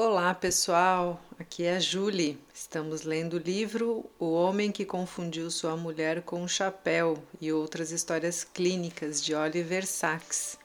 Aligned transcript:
Olá 0.00 0.32
pessoal, 0.32 1.20
aqui 1.40 1.64
é 1.64 1.74
a 1.74 1.80
Julie. 1.80 2.38
Estamos 2.54 3.02
lendo 3.02 3.34
o 3.34 3.38
livro 3.40 4.08
O 4.16 4.32
Homem 4.32 4.70
que 4.70 4.84
Confundiu 4.84 5.50
Sua 5.50 5.76
Mulher 5.76 6.22
com 6.22 6.40
um 6.40 6.46
Chapéu 6.46 7.20
e 7.40 7.52
outras 7.52 7.90
histórias 7.90 8.44
clínicas 8.44 9.20
de 9.20 9.34
Oliver 9.34 9.84
Sacks. 9.84 10.56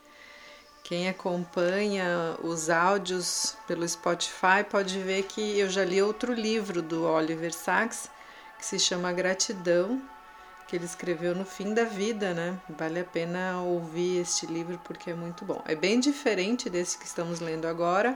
Quem 0.83 1.09
acompanha 1.09 2.37
os 2.43 2.69
áudios 2.69 3.57
pelo 3.65 3.89
Spotify 3.89 4.63
pode 4.69 4.99
ver 4.99 5.23
que 5.23 5.57
eu 5.57 5.67
já 5.67 5.83
li 5.83 5.99
outro 5.99 6.31
livro 6.31 6.83
do 6.83 7.03
Oliver 7.03 7.55
Sacks 7.55 8.11
que 8.59 8.65
se 8.67 8.77
chama 8.77 9.11
Gratidão, 9.11 9.99
que 10.67 10.75
ele 10.75 10.85
escreveu 10.85 11.33
no 11.33 11.43
fim 11.43 11.73
da 11.73 11.85
vida, 11.85 12.35
né? 12.35 12.55
Vale 12.69 12.99
a 12.99 13.03
pena 13.03 13.63
ouvir 13.63 14.21
este 14.21 14.45
livro 14.45 14.79
porque 14.83 15.09
é 15.09 15.15
muito 15.15 15.43
bom. 15.43 15.59
É 15.65 15.73
bem 15.73 15.99
diferente 15.99 16.69
desse 16.69 16.99
que 16.99 17.07
estamos 17.07 17.39
lendo 17.39 17.65
agora 17.65 18.15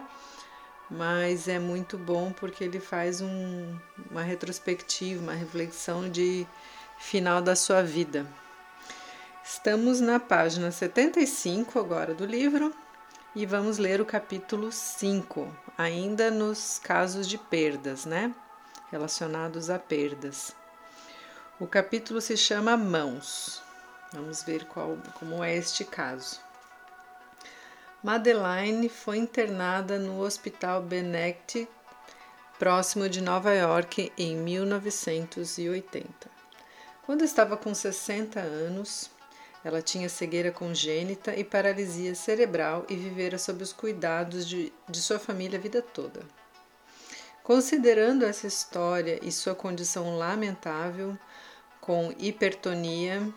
mas 0.90 1.48
é 1.48 1.60
muito 1.60 1.98
bom 1.98 2.32
porque 2.32 2.64
ele 2.64 2.80
faz 2.80 3.22
um, 3.22 3.78
uma 4.10 4.22
retrospectiva, 4.22 5.22
uma 5.22 5.34
reflexão 5.34 6.10
de 6.10 6.48
final 6.98 7.42
da 7.42 7.56
sua 7.56 7.84
vida. 7.84 8.26
Estamos 9.44 10.02
na 10.02 10.20
página 10.20 10.72
75 10.72 11.80
agora 11.80 12.14
do 12.14 12.26
livro 12.26 12.74
e 13.36 13.46
vamos 13.46 13.78
ler 13.78 14.02
o 14.02 14.06
capítulo 14.06 14.72
5, 14.72 15.56
ainda 15.78 16.32
nos 16.32 16.80
casos 16.80 17.28
de 17.28 17.38
perdas, 17.38 18.06
né? 18.06 18.34
Relacionados 18.92 19.70
a 19.70 19.78
perdas. 19.78 20.56
O 21.60 21.68
capítulo 21.68 22.22
se 22.22 22.38
chama 22.38 22.78
Mãos. 22.78 23.62
Vamos 24.14 24.44
ver 24.44 24.66
qual, 24.66 24.98
como 25.20 25.44
é 25.44 25.56
este 25.56 25.84
caso. 25.84 26.47
Madeline 28.04 28.90
foi 28.90 29.18
internada 29.18 29.98
no 29.98 30.22
Hospital 30.22 30.84
Benect, 30.84 31.68
próximo 32.60 33.10
de 33.10 33.22
Nova 33.22 33.52
York, 33.54 34.14
em 34.16 34.36
1980. 34.38 36.30
Quando 37.04 37.24
estava 37.24 37.58
com 37.58 37.74
60 37.74 38.40
anos, 38.40 39.10
ela 39.64 39.82
tinha 39.82 40.08
cegueira 40.10 40.52
congênita 40.52 41.36
e 41.36 41.44
paralisia 41.44 42.14
cerebral 42.14 42.86
e 42.88 42.96
vivera 42.96 43.40
sob 43.40 43.64
os 43.64 43.74
cuidados 43.74 44.48
de, 44.48 44.72
de 44.88 45.02
sua 45.02 45.18
família 45.18 45.58
a 45.58 45.62
vida 45.62 45.82
toda. 45.82 46.22
Considerando 47.44 48.26
essa 48.26 48.46
história 48.46 49.20
e 49.24 49.32
sua 49.32 49.56
condição 49.56 50.18
lamentável, 50.18 51.18
com 51.82 52.14
hipertonia, 52.20 53.28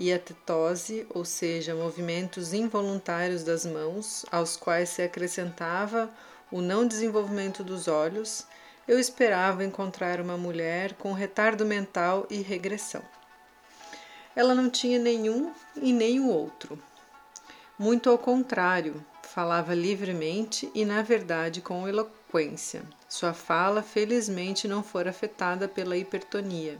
e 0.00 0.10
a 0.14 0.18
tetose, 0.18 1.06
ou 1.10 1.26
seja, 1.26 1.74
movimentos 1.74 2.54
involuntários 2.54 3.44
das 3.44 3.66
mãos, 3.66 4.24
aos 4.32 4.56
quais 4.56 4.88
se 4.88 5.02
acrescentava 5.02 6.10
o 6.50 6.62
não 6.62 6.86
desenvolvimento 6.86 7.62
dos 7.62 7.86
olhos, 7.86 8.46
eu 8.88 8.98
esperava 8.98 9.62
encontrar 9.62 10.18
uma 10.18 10.38
mulher 10.38 10.94
com 10.94 11.12
retardo 11.12 11.66
mental 11.66 12.26
e 12.30 12.40
regressão. 12.40 13.02
Ela 14.34 14.54
não 14.54 14.70
tinha 14.70 14.98
nenhum 14.98 15.52
e 15.76 15.92
nem 15.92 16.18
o 16.18 16.28
outro. 16.28 16.82
Muito 17.78 18.08
ao 18.08 18.16
contrário, 18.16 19.04
falava 19.22 19.74
livremente 19.74 20.70
e, 20.74 20.82
na 20.82 21.02
verdade, 21.02 21.60
com 21.60 21.86
eloquência. 21.86 22.82
Sua 23.06 23.34
fala, 23.34 23.82
felizmente, 23.82 24.66
não 24.66 24.82
fora 24.82 25.10
afetada 25.10 25.68
pela 25.68 25.96
hipertonia 25.96 26.78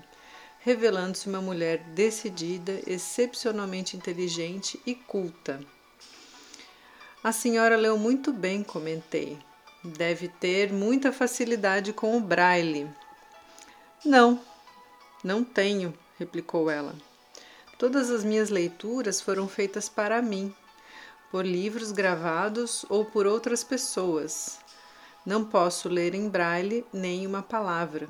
revelando-se 0.61 1.29
uma 1.29 1.41
mulher 1.41 1.79
decidida, 1.95 2.81
excepcionalmente 2.87 3.97
inteligente 3.97 4.81
e 4.87 4.95
culta. 4.95 5.61
A 7.25 7.33
senhora 7.33 7.77
leu 7.77 7.99
muito 7.99 8.33
bem, 8.33 8.63
comentei. 8.63 9.39
Deve 9.83 10.29
ter 10.29 10.73
muita 10.73 11.11
facilidade 11.13 11.93
com 11.93 12.17
o 12.17 12.21
braille. 12.21 12.89
Não, 14.05 14.41
não 15.25 15.43
tenho, 15.43 15.93
replicou 16.19 16.71
ela. 16.71 16.95
Todas 17.79 18.11
as 18.11 18.23
minhas 18.23 18.51
leituras 18.51 19.23
foram 19.23 19.49
feitas 19.49 19.89
para 19.89 20.21
mim, 20.21 20.55
por 21.31 21.47
livros 21.47 21.93
gravados 21.93 22.85
ou 22.91 23.07
por 23.07 23.27
outras 23.27 23.65
pessoas. 23.65 24.59
Não 25.25 25.45
posso 25.45 25.89
ler 25.89 26.15
em 26.15 26.29
braille 26.29 26.85
nem 26.93 27.27
uma 27.27 27.43
palavra. 27.43 28.09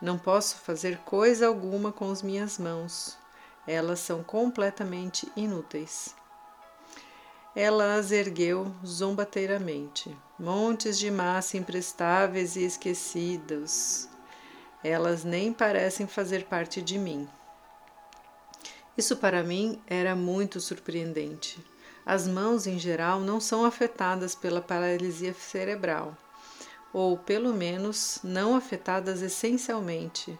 Não 0.00 0.16
posso 0.16 0.56
fazer 0.58 0.98
coisa 0.98 1.48
alguma 1.48 1.90
com 1.90 2.10
as 2.10 2.22
minhas 2.22 2.56
mãos. 2.56 3.18
Elas 3.66 3.98
são 3.98 4.22
completamente 4.22 5.30
inúteis. 5.34 6.14
Ela 7.54 7.96
as 7.96 8.12
ergueu 8.12 8.72
zombateiramente. 8.86 10.16
Montes 10.38 10.98
de 10.98 11.10
massa 11.10 11.56
imprestáveis 11.56 12.54
e 12.54 12.62
esquecidos. 12.62 14.08
Elas 14.84 15.24
nem 15.24 15.52
parecem 15.52 16.06
fazer 16.06 16.44
parte 16.44 16.80
de 16.80 16.96
mim. 16.96 17.28
Isso 18.96 19.16
para 19.16 19.42
mim 19.42 19.82
era 19.84 20.14
muito 20.14 20.60
surpreendente. 20.60 21.64
As 22.06 22.28
mãos, 22.28 22.68
em 22.68 22.78
geral, 22.78 23.18
não 23.18 23.40
são 23.40 23.64
afetadas 23.64 24.36
pela 24.36 24.62
paralisia 24.62 25.34
cerebral 25.34 26.16
ou 26.92 27.16
pelo 27.16 27.52
menos 27.52 28.18
não 28.22 28.56
afetadas 28.56 29.22
essencialmente. 29.22 30.38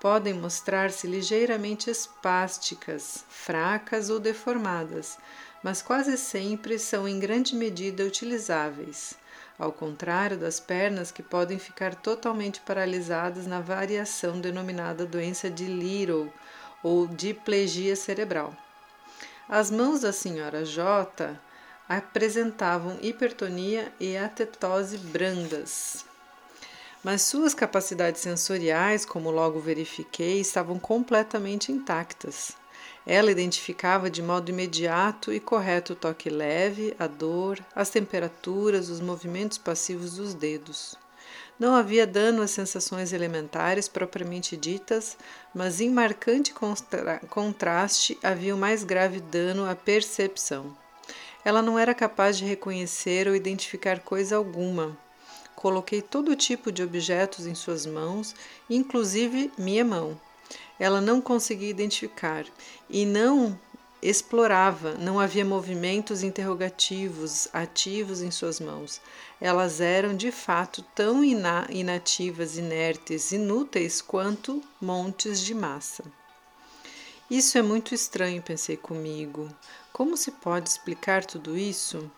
Podem 0.00 0.34
mostrar-se 0.34 1.06
ligeiramente 1.06 1.90
espásticas, 1.90 3.24
fracas 3.28 4.10
ou 4.10 4.20
deformadas, 4.20 5.18
mas 5.62 5.82
quase 5.82 6.16
sempre 6.16 6.78
são 6.78 7.08
em 7.08 7.18
grande 7.18 7.56
medida 7.56 8.04
utilizáveis, 8.04 9.14
ao 9.58 9.72
contrário 9.72 10.38
das 10.38 10.60
pernas 10.60 11.10
que 11.10 11.22
podem 11.22 11.58
ficar 11.58 11.96
totalmente 11.96 12.60
paralisadas 12.60 13.46
na 13.46 13.60
variação 13.60 14.40
denominada 14.40 15.04
doença 15.04 15.50
de 15.50 15.64
Little 15.64 16.32
ou 16.82 17.08
diplegia 17.08 17.96
cerebral. 17.96 18.56
As 19.48 19.70
mãos 19.70 20.00
da 20.02 20.12
senhora 20.12 20.64
J 20.64 21.36
apresentavam 21.88 22.98
hipertonia 23.00 23.90
e 23.98 24.16
atetose 24.16 24.98
brandas. 24.98 26.04
Mas 27.02 27.22
suas 27.22 27.54
capacidades 27.54 28.20
sensoriais, 28.20 29.04
como 29.04 29.30
logo 29.30 29.60
verifiquei, 29.60 30.40
estavam 30.40 30.78
completamente 30.78 31.72
intactas. 31.72 32.52
Ela 33.06 33.30
identificava 33.30 34.10
de 34.10 34.20
modo 34.20 34.50
imediato 34.50 35.32
e 35.32 35.40
correto 35.40 35.94
o 35.94 35.96
toque 35.96 36.28
leve, 36.28 36.94
a 36.98 37.06
dor, 37.06 37.58
as 37.74 37.88
temperaturas, 37.88 38.90
os 38.90 39.00
movimentos 39.00 39.56
passivos 39.56 40.16
dos 40.16 40.34
dedos. 40.34 40.94
Não 41.58 41.74
havia 41.74 42.06
dano 42.06 42.42
às 42.42 42.50
sensações 42.50 43.12
elementares 43.12 43.88
propriamente 43.88 44.56
ditas, 44.56 45.16
mas 45.54 45.80
em 45.80 45.90
marcante 45.90 46.52
contra 46.52 47.20
contraste 47.30 48.18
havia 48.22 48.54
o 48.54 48.58
mais 48.58 48.84
grave 48.84 49.20
dano 49.20 49.68
à 49.68 49.74
percepção. 49.74 50.76
Ela 51.44 51.62
não 51.62 51.78
era 51.78 51.94
capaz 51.94 52.36
de 52.36 52.44
reconhecer 52.44 53.28
ou 53.28 53.34
identificar 53.34 54.00
coisa 54.00 54.36
alguma. 54.36 54.96
Coloquei 55.54 56.00
todo 56.00 56.36
tipo 56.36 56.70
de 56.70 56.82
objetos 56.82 57.46
em 57.46 57.54
suas 57.54 57.84
mãos, 57.84 58.34
inclusive 58.68 59.50
minha 59.58 59.84
mão. 59.84 60.20
Ela 60.78 61.00
não 61.00 61.20
conseguia 61.20 61.68
identificar 61.70 62.44
e 62.88 63.04
não 63.04 63.58
explorava, 64.00 64.94
não 64.94 65.18
havia 65.18 65.44
movimentos 65.44 66.22
interrogativos 66.22 67.48
ativos 67.52 68.22
em 68.22 68.30
suas 68.30 68.60
mãos. 68.60 69.00
Elas 69.40 69.80
eram 69.80 70.16
de 70.16 70.30
fato 70.30 70.82
tão 70.94 71.24
ina 71.24 71.66
inativas, 71.70 72.56
inertes, 72.56 73.32
inúteis 73.32 74.00
quanto 74.00 74.62
montes 74.80 75.40
de 75.40 75.54
massa. 75.54 76.04
Isso 77.30 77.58
é 77.58 77.62
muito 77.62 77.94
estranho, 77.94 78.40
pensei 78.40 78.76
comigo. 78.76 79.48
Como 79.98 80.16
se 80.16 80.30
pode 80.30 80.68
explicar 80.68 81.24
tudo 81.24 81.58
isso? 81.58 82.08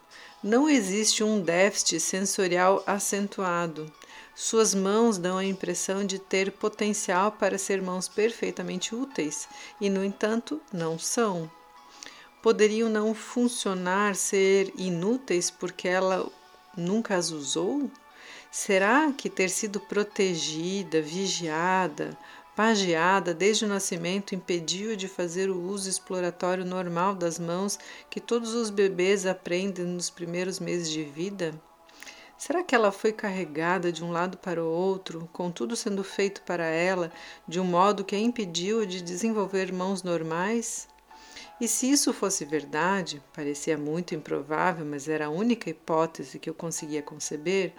Não 0.42 0.68
existe 0.68 1.24
um 1.24 1.40
déficit 1.40 1.98
sensorial 1.98 2.82
acentuado. 2.86 3.90
Suas 4.36 4.74
mãos 4.74 5.16
dão 5.16 5.38
a 5.38 5.46
impressão 5.46 6.04
de 6.04 6.18
ter 6.18 6.52
potencial 6.52 7.32
para 7.32 7.56
ser 7.56 7.80
mãos 7.80 8.06
perfeitamente 8.06 8.94
úteis 8.94 9.48
e, 9.80 9.88
no 9.88 10.04
entanto, 10.04 10.60
não 10.70 10.98
são. 10.98 11.50
Poderiam 12.42 12.90
não 12.90 13.14
funcionar, 13.14 14.14
ser 14.14 14.70
inúteis 14.76 15.50
porque 15.50 15.88
ela 15.88 16.30
nunca 16.76 17.16
as 17.16 17.30
usou? 17.30 17.90
Será 18.50 19.10
que 19.10 19.30
ter 19.30 19.48
sido 19.48 19.80
protegida, 19.80 21.00
vigiada, 21.00 22.14
pagiada 22.56 23.32
desde 23.32 23.64
o 23.64 23.68
nascimento 23.68 24.34
impediu 24.34 24.96
de 24.96 25.08
fazer 25.08 25.50
o 25.50 25.60
uso 25.60 25.88
exploratório 25.88 26.64
normal 26.64 27.14
das 27.14 27.38
mãos 27.38 27.78
que 28.08 28.20
todos 28.20 28.54
os 28.54 28.70
bebês 28.70 29.26
aprendem 29.26 29.84
nos 29.84 30.10
primeiros 30.10 30.60
meses 30.60 30.90
de 30.90 31.02
vida? 31.02 31.54
Será 32.36 32.62
que 32.62 32.74
ela 32.74 32.90
foi 32.90 33.12
carregada 33.12 33.92
de 33.92 34.02
um 34.02 34.10
lado 34.10 34.38
para 34.38 34.64
o 34.64 34.66
outro, 34.66 35.28
com 35.30 35.50
tudo 35.50 35.76
sendo 35.76 36.02
feito 36.02 36.40
para 36.42 36.64
ela, 36.64 37.12
de 37.46 37.60
um 37.60 37.64
modo 37.64 38.02
que 38.02 38.16
a 38.16 38.18
impediu 38.18 38.86
de 38.86 39.02
desenvolver 39.02 39.70
mãos 39.70 40.02
normais? 40.02 40.88
E 41.60 41.68
se 41.68 41.90
isso 41.90 42.14
fosse 42.14 42.46
verdade, 42.46 43.22
parecia 43.34 43.76
muito 43.76 44.14
improvável, 44.14 44.86
mas 44.86 45.06
era 45.06 45.26
a 45.26 45.30
única 45.30 45.68
hipótese 45.68 46.38
que 46.38 46.48
eu 46.48 46.54
conseguia 46.54 47.02
conceber, 47.02 47.74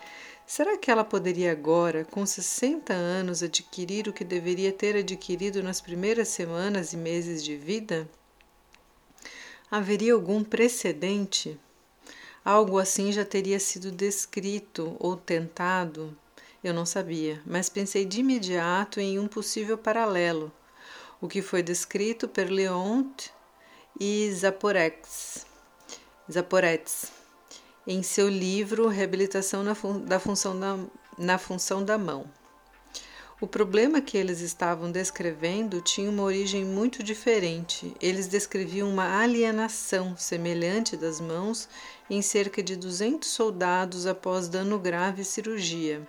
será 0.45 0.77
que 0.77 0.91
ela 0.91 1.03
poderia 1.03 1.51
agora, 1.51 2.05
com 2.05 2.25
60 2.25 2.93
anos, 2.93 3.41
adquirir 3.43 4.07
o 4.07 4.13
que 4.13 4.23
deveria 4.23 4.71
ter 4.71 4.95
adquirido 4.95 5.61
nas 5.63 5.81
primeiras 5.81 6.27
semanas 6.27 6.93
e 6.93 6.97
meses 6.97 7.43
de 7.43 7.55
vida? 7.55 8.09
Haveria 9.69 10.13
algum 10.13 10.43
precedente? 10.43 11.59
Algo 12.43 12.79
assim 12.79 13.11
já 13.11 13.23
teria 13.23 13.59
sido 13.59 13.91
descrito 13.91 14.97
ou 14.99 15.15
tentado? 15.15 16.17
Eu 16.63 16.73
não 16.73 16.85
sabia, 16.85 17.41
mas 17.45 17.69
pensei 17.69 18.05
de 18.05 18.19
imediato 18.19 18.99
em 18.99 19.17
um 19.17 19.27
possível 19.27 19.77
paralelo, 19.77 20.51
o 21.19 21.27
que 21.27 21.41
foi 21.41 21.63
descrito 21.63 22.27
por 22.27 22.49
Leonte 22.49 23.31
e 23.99 24.31
Zaporetz 24.33 25.45
em 27.85 28.03
seu 28.03 28.29
livro 28.29 28.87
Reabilitação 28.87 29.63
na, 29.63 29.73
fun 29.73 29.99
da 29.99 30.19
função 30.19 30.59
da, 30.59 30.77
na 31.17 31.37
função 31.37 31.83
da 31.83 31.97
mão. 31.97 32.25
O 33.41 33.47
problema 33.47 33.99
que 33.99 34.15
eles 34.15 34.39
estavam 34.39 34.91
descrevendo 34.91 35.81
tinha 35.81 36.11
uma 36.11 36.21
origem 36.21 36.63
muito 36.63 37.01
diferente. 37.01 37.91
Eles 37.99 38.27
descreviam 38.27 38.87
uma 38.87 39.19
alienação 39.19 40.15
semelhante 40.15 40.95
das 40.95 41.19
mãos 41.19 41.67
em 42.07 42.21
cerca 42.21 42.61
de 42.61 42.75
200 42.75 43.27
soldados 43.27 44.05
após 44.05 44.47
dano 44.47 44.77
grave 44.77 45.23
e 45.23 45.25
cirurgia. 45.25 46.07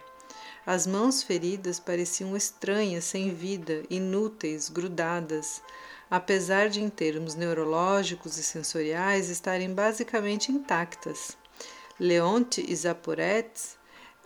As 0.66 0.86
mãos 0.86 1.22
feridas 1.22 1.80
pareciam 1.80 2.36
estranhas, 2.36 3.04
sem 3.04 3.34
vida, 3.34 3.82
inúteis, 3.88 4.68
grudadas, 4.68 5.62
apesar 6.10 6.68
de, 6.68 6.82
em 6.82 6.90
termos 6.90 7.34
neurológicos 7.34 8.36
e 8.36 8.42
sensoriais, 8.42 9.30
estarem 9.30 9.72
basicamente 9.72 10.52
intactas. 10.52 11.40
Leonte 11.98 12.64
e 12.66 12.74
Zaporetz 12.74 13.76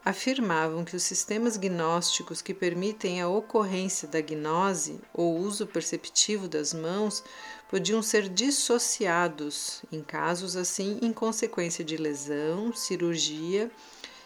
afirmavam 0.05 0.85
que 0.85 0.95
os 0.95 1.03
sistemas 1.03 1.57
gnósticos 1.57 2.41
que 2.41 2.55
permitem 2.55 3.21
a 3.21 3.29
ocorrência 3.29 4.07
da 4.07 4.21
gnose 4.21 5.01
ou 5.13 5.37
uso 5.37 5.67
perceptivo 5.67 6.47
das 6.47 6.73
mãos 6.73 7.25
podiam 7.69 8.01
ser 8.01 8.29
dissociados, 8.29 9.83
em 9.91 10.01
casos 10.01 10.57
assim, 10.57 11.01
em 11.03 11.13
consequência 11.13 11.85
de 11.85 11.97
lesão, 11.97 12.73
cirurgia 12.73 13.69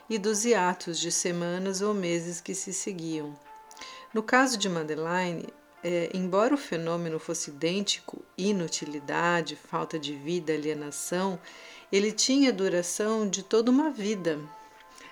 e 0.08 0.18
dos 0.18 0.44
hiatos 0.44 0.98
de 0.98 1.10
semanas 1.10 1.80
ou 1.80 1.94
meses 1.94 2.42
que 2.42 2.54
se 2.54 2.74
seguiam. 2.74 3.34
No 4.12 4.22
caso 4.22 4.58
de 4.58 4.68
Madeline, 4.68 5.46
é, 5.82 6.10
embora 6.12 6.54
o 6.54 6.58
fenômeno 6.58 7.18
fosse 7.18 7.50
idêntico, 7.50 8.22
inutilidade, 8.36 9.56
falta 9.56 9.98
de 9.98 10.14
vida, 10.14 10.52
alienação, 10.52 11.40
ele 11.92 12.12
tinha 12.12 12.52
duração 12.52 13.28
de 13.28 13.42
toda 13.42 13.70
uma 13.70 13.90
vida, 13.90 14.38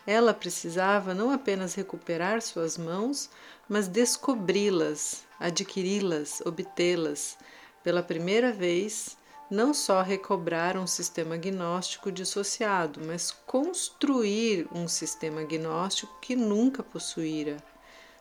ela 0.08 0.32
precisava 0.32 1.12
não 1.12 1.30
apenas 1.30 1.74
recuperar 1.74 2.40
suas 2.40 2.78
mãos, 2.78 3.28
mas 3.68 3.86
descobri-las, 3.86 5.22
adquiri-las, 5.38 6.40
obtê-las. 6.46 7.36
Pela 7.84 8.02
primeira 8.02 8.50
vez, 8.50 9.18
não 9.50 9.74
só 9.74 10.00
recobrar 10.00 10.78
um 10.78 10.86
sistema 10.86 11.36
gnóstico 11.36 12.10
dissociado, 12.10 13.02
mas 13.04 13.30
construir 13.30 14.66
um 14.72 14.88
sistema 14.88 15.42
gnóstico 15.42 16.18
que 16.22 16.34
nunca 16.34 16.82
possuíra. 16.82 17.58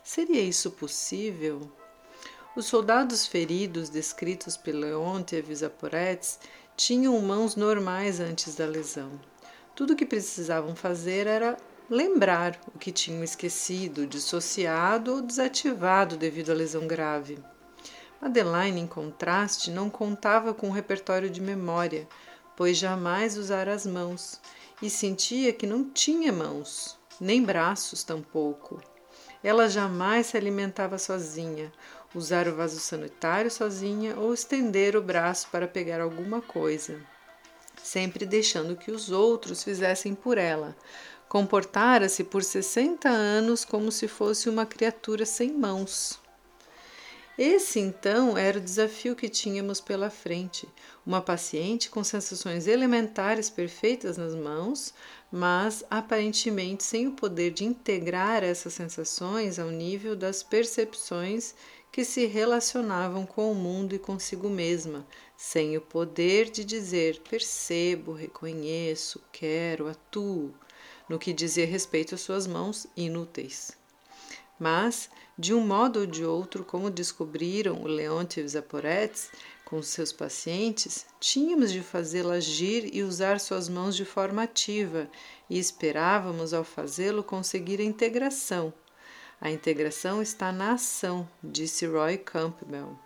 Seria 0.03 0.41
isso 0.41 0.71
possível? 0.71 1.71
Os 2.53 2.65
soldados 2.65 3.25
feridos 3.25 3.87
descritos 3.87 4.57
pelo 4.57 4.81
Leonte 4.81 5.37
e 5.37 5.41
tinham 6.77 7.19
mãos 7.19 7.55
normais 7.55 8.19
antes 8.19 8.53
da 8.53 8.67
lesão. 8.67 9.19
Tudo 9.75 9.93
o 9.93 9.95
que 9.95 10.05
precisavam 10.05 10.75
fazer 10.75 11.25
era 11.25 11.57
lembrar 11.89 12.59
o 12.73 12.77
que 12.77 12.91
tinham 12.91 13.23
esquecido, 13.23 14.05
dissociado 14.05 15.15
ou 15.15 15.21
desativado 15.21 16.15
devido 16.15 16.51
à 16.51 16.53
lesão 16.53 16.85
grave. 16.85 17.39
Adeline, 18.21 18.79
em 18.79 18.85
contraste, 18.85 19.71
não 19.71 19.89
contava 19.89 20.53
com 20.53 20.67
um 20.67 20.71
repertório 20.71 21.31
de 21.31 21.41
memória, 21.41 22.07
pois 22.55 22.77
jamais 22.77 23.37
usara 23.37 23.73
as 23.73 23.87
mãos, 23.87 24.39
e 24.79 24.87
sentia 24.87 25.51
que 25.51 25.65
não 25.65 25.89
tinha 25.89 26.31
mãos, 26.31 26.95
nem 27.19 27.41
braços 27.41 28.03
tampouco. 28.03 28.79
Ela 29.43 29.67
jamais 29.67 30.27
se 30.27 30.37
alimentava 30.37 30.99
sozinha, 30.99 31.71
usar 32.13 32.47
o 32.47 32.55
vaso 32.55 32.79
sanitário 32.79 33.51
sozinha 33.51 34.17
ou 34.17 34.33
estender 34.33 34.95
o 34.95 35.01
braço 35.01 35.47
para 35.51 35.67
pegar 35.67 36.01
alguma 36.01 36.41
coisa, 36.41 36.99
sempre 37.83 38.25
deixando 38.25 38.75
que 38.75 38.91
os 38.91 39.11
outros 39.11 39.63
fizessem 39.63 40.15
por 40.15 40.37
ela, 40.37 40.75
Comportara-se 41.27 42.23
por 42.23 42.41
60 42.41 43.09
anos 43.09 43.65
como 43.65 43.91
se 43.91 44.07
fosse 44.07 44.47
uma 44.47 44.65
criatura 44.65 45.25
sem 45.25 45.51
mãos. 45.51 46.17
Esse 47.37 47.79
então 47.79 48.35
era 48.37 48.57
o 48.57 48.61
desafio 48.61 49.15
que 49.15 49.27
tínhamos 49.27 49.81
pela 49.81 50.09
frente. 50.09 50.67
Uma 51.05 51.21
paciente 51.21 51.89
com 51.89 52.03
sensações 52.03 52.65
elementares 52.65 53.49
perfeitas 53.49 54.17
nas 54.17 54.33
mãos, 54.33 54.93
mas 55.29 55.83
aparentemente 55.89 56.83
sem 56.83 57.07
o 57.07 57.11
poder 57.11 57.51
de 57.51 57.65
integrar 57.65 58.41
essas 58.41 58.73
sensações 58.73 59.59
ao 59.59 59.69
nível 59.69 60.15
das 60.15 60.41
percepções 60.41 61.53
que 61.97 62.05
se 62.05 62.27
relacionavam 62.27 63.25
com 63.25 63.51
o 63.51 63.55
mundo 63.55 63.95
e 63.95 63.97
consigo 63.97 64.51
mesma, 64.51 65.03
sem 65.35 65.75
o 65.75 65.81
poder 65.81 66.47
de 66.47 66.63
dizer 66.63 67.19
percebo, 67.27 68.13
reconheço, 68.13 69.19
quero, 69.31 69.87
atuo 69.87 70.53
no 71.09 71.17
que 71.17 71.33
dizia 71.33 71.65
respeito 71.65 72.13
às 72.13 72.21
suas 72.21 72.45
mãos 72.45 72.85
inúteis. 72.95 73.75
Mas, 74.59 75.09
de 75.35 75.55
um 75.55 75.65
modo 75.65 76.01
ou 76.01 76.05
de 76.05 76.23
outro, 76.23 76.63
como 76.63 76.91
descobriram 76.91 77.81
o 77.81 77.87
Leonte 77.87 78.41
os 78.41 78.51
Zaporetes 78.51 79.31
com 79.65 79.81
seus 79.81 80.13
pacientes, 80.13 81.07
tínhamos 81.19 81.71
de 81.71 81.81
fazê-lo 81.81 82.29
agir 82.29 82.93
e 82.93 83.01
usar 83.01 83.39
suas 83.39 83.67
mãos 83.67 83.95
de 83.95 84.05
forma 84.05 84.43
ativa, 84.43 85.09
e 85.49 85.57
esperávamos, 85.57 86.53
ao 86.53 86.63
fazê-lo, 86.63 87.23
conseguir 87.23 87.81
a 87.81 87.83
integração. 87.83 88.71
A 89.39 89.51
integração 89.51 90.21
está 90.21 90.51
na 90.51 90.73
ação, 90.73 91.27
disse 91.43 91.85
Roy 91.85 92.17
Campbell. 92.17 92.97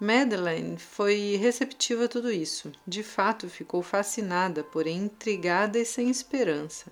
Madeleine 0.00 0.78
foi 0.78 1.36
receptiva 1.36 2.06
a 2.06 2.08
tudo 2.08 2.32
isso. 2.32 2.72
De 2.86 3.02
fato, 3.02 3.48
ficou 3.48 3.82
fascinada, 3.82 4.64
porém 4.64 5.04
intrigada 5.04 5.78
e 5.78 5.84
sem 5.84 6.10
esperança. 6.10 6.90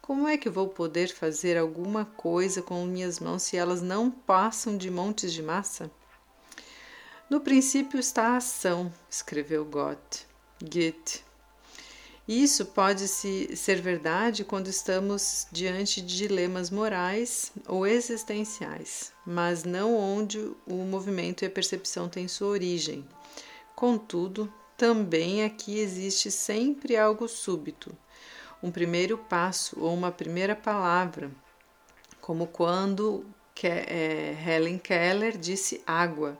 Como 0.00 0.28
é 0.28 0.36
que 0.36 0.50
vou 0.50 0.68
poder 0.68 1.08
fazer 1.08 1.56
alguma 1.56 2.04
coisa 2.04 2.60
com 2.60 2.84
minhas 2.84 3.18
mãos 3.18 3.42
se 3.42 3.56
elas 3.56 3.80
não 3.80 4.10
passam 4.10 4.76
de 4.76 4.90
montes 4.90 5.32
de 5.32 5.42
massa? 5.42 5.90
No 7.28 7.40
princípio 7.40 7.98
está 7.98 8.28
a 8.28 8.36
ação, 8.36 8.92
escreveu 9.08 9.64
Goethe. 9.64 10.26
Goethe. 10.62 11.23
Isso 12.26 12.64
pode 12.64 13.06
ser 13.06 13.82
verdade 13.82 14.44
quando 14.44 14.68
estamos 14.68 15.46
diante 15.52 16.00
de 16.00 16.16
dilemas 16.16 16.70
morais 16.70 17.52
ou 17.68 17.86
existenciais, 17.86 19.12
mas 19.26 19.62
não 19.62 19.94
onde 19.94 20.38
o 20.66 20.76
movimento 20.84 21.42
e 21.42 21.46
a 21.46 21.50
percepção 21.50 22.08
têm 22.08 22.26
sua 22.26 22.48
origem. 22.48 23.06
Contudo, 23.76 24.50
também 24.74 25.44
aqui 25.44 25.78
existe 25.78 26.30
sempre 26.30 26.96
algo 26.96 27.28
súbito, 27.28 27.94
um 28.62 28.70
primeiro 28.70 29.18
passo 29.18 29.78
ou 29.78 29.92
uma 29.92 30.10
primeira 30.10 30.56
palavra, 30.56 31.30
como 32.22 32.46
quando 32.46 33.26
é, 33.62 34.34
Helen 34.46 34.78
Keller 34.78 35.36
disse 35.36 35.82
água. 35.86 36.38